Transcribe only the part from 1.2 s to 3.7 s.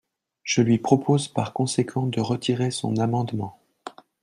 par conséquent de retirer son amendement.